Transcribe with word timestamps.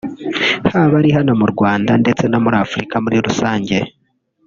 haba 0.71 0.95
ari 1.01 1.09
hano 1.17 1.31
mu 1.39 1.47
Rwanda 1.53 1.91
ndetse 2.03 2.23
no 2.27 2.39
muri 2.43 2.55
afurika 2.65 2.95
muri 3.03 3.17
rusange 3.25 3.77